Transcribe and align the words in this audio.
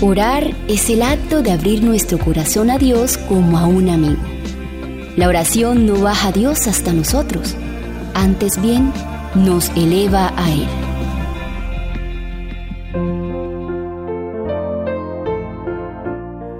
Orar 0.00 0.54
es 0.68 0.90
el 0.90 1.02
acto 1.02 1.42
de 1.42 1.50
abrir 1.50 1.82
nuestro 1.82 2.20
corazón 2.20 2.70
a 2.70 2.78
Dios 2.78 3.18
como 3.18 3.58
a 3.58 3.66
un 3.66 3.88
amigo. 3.88 4.22
La 5.16 5.26
oración 5.26 5.86
no 5.86 6.00
baja 6.00 6.28
a 6.28 6.32
Dios 6.32 6.68
hasta 6.68 6.92
nosotros, 6.92 7.56
antes 8.14 8.62
bien 8.62 8.92
nos 9.34 9.70
eleva 9.70 10.32
a 10.36 10.52
Él. 10.52 10.68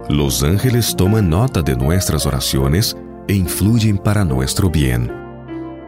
Los 0.08 0.42
ángeles 0.42 0.96
toman 0.96 1.30
nota 1.30 1.62
de 1.62 1.76
nuestras 1.76 2.26
oraciones 2.26 2.96
e 3.28 3.34
influyen 3.34 3.98
para 3.98 4.24
nuestro 4.24 4.68
bien. 4.68 5.12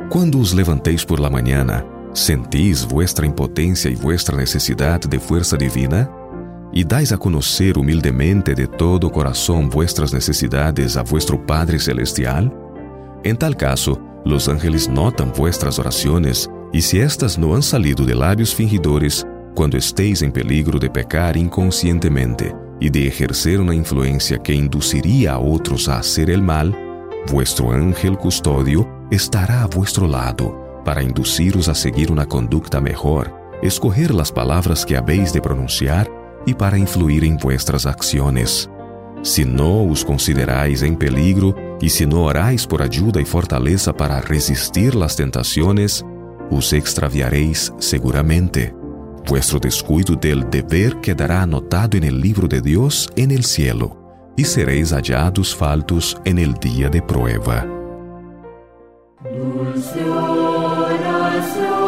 Cuando 0.08 0.38
os 0.38 0.54
levantéis 0.54 1.04
por 1.04 1.18
la 1.18 1.30
mañana, 1.30 1.84
¿sentís 2.12 2.86
vuestra 2.86 3.26
impotencia 3.26 3.90
y 3.90 3.96
vuestra 3.96 4.36
necesidad 4.36 5.00
de 5.00 5.18
fuerza 5.18 5.56
divina? 5.56 6.08
Y 6.72 6.84
dais 6.84 7.12
a 7.12 7.18
conocer 7.18 7.78
humildemente 7.78 8.54
de 8.54 8.66
todo 8.66 9.10
corazón 9.10 9.68
vuestras 9.68 10.12
necesidades 10.12 10.96
a 10.96 11.02
vuestro 11.02 11.44
Padre 11.44 11.78
Celestial? 11.78 12.52
En 13.24 13.36
tal 13.36 13.56
caso, 13.56 14.00
los 14.24 14.48
ángeles 14.48 14.88
notan 14.88 15.32
vuestras 15.36 15.78
oraciones 15.78 16.50
y 16.72 16.82
si 16.82 17.00
éstas 17.00 17.38
no 17.38 17.54
han 17.54 17.62
salido 17.62 18.04
de 18.04 18.14
labios 18.14 18.54
fingidores, 18.54 19.26
cuando 19.54 19.76
estéis 19.76 20.22
en 20.22 20.32
peligro 20.32 20.78
de 20.78 20.88
pecar 20.88 21.36
inconscientemente 21.36 22.54
y 22.78 22.88
de 22.88 23.08
ejercer 23.08 23.60
una 23.60 23.74
influencia 23.74 24.38
que 24.38 24.54
induciría 24.54 25.32
a 25.32 25.38
otros 25.38 25.88
a 25.88 25.98
hacer 25.98 26.30
el 26.30 26.42
mal, 26.42 26.76
vuestro 27.30 27.72
ángel 27.72 28.16
custodio 28.16 28.88
estará 29.10 29.62
a 29.62 29.66
vuestro 29.66 30.06
lado 30.06 30.82
para 30.84 31.02
induciros 31.02 31.68
a 31.68 31.74
seguir 31.74 32.10
una 32.10 32.26
conducta 32.26 32.80
mejor, 32.80 33.34
escoger 33.62 34.14
las 34.14 34.32
palabras 34.32 34.86
que 34.86 34.96
habéis 34.96 35.32
de 35.32 35.42
pronunciar 35.42 36.19
e 36.46 36.54
para 36.54 36.78
influir 36.78 37.24
en 37.24 37.36
vuestras 37.36 37.86
acciones. 37.86 38.68
Se 39.22 39.44
não 39.44 39.90
os 39.90 40.02
considerais 40.02 40.82
em 40.82 40.94
peligro 40.94 41.54
y 41.80 41.90
si 41.90 42.06
no 42.06 42.22
orais 42.22 42.64
por 42.66 42.82
ajuda 42.82 43.20
e 43.20 43.24
fortaleza 43.24 43.92
para 43.92 44.20
resistir 44.20 44.94
las 44.94 45.14
tentaciones, 45.14 46.04
os 46.50 46.72
extraviaréis 46.72 47.72
seguramente. 47.78 48.74
Vuestro 49.26 49.60
descuido 49.60 50.16
del 50.16 50.48
deber 50.48 51.00
quedará 51.00 51.42
anotado 51.42 51.96
en 51.96 52.04
el 52.04 52.20
libro 52.20 52.48
de 52.48 52.60
Dios 52.60 53.08
en 53.16 53.30
el 53.30 53.44
cielo, 53.44 53.96
y 54.36 54.44
seréis 54.44 54.92
hallados 54.92 55.54
faltos 55.54 56.16
en 56.24 56.38
el 56.38 56.54
día 56.54 56.88
de 56.88 57.02
prueba. 57.02 57.66
Dulce 59.22 60.00
dulce. 60.02 61.80